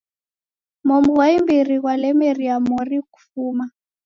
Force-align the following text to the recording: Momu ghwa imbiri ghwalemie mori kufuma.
Momu 0.87 1.11
ghwa 1.15 1.25
imbiri 1.37 1.75
ghwalemie 1.81 2.53
mori 2.67 2.97
kufuma. 3.11 3.65